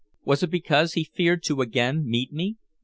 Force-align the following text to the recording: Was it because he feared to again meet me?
Was 0.25 0.41
it 0.41 0.49
because 0.49 0.93
he 0.93 1.03
feared 1.03 1.43
to 1.43 1.61
again 1.61 2.09
meet 2.09 2.33
me? 2.33 2.55